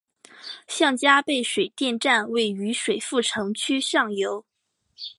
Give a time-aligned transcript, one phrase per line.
[0.67, 4.43] 向家坝水电站位于水富城区上游。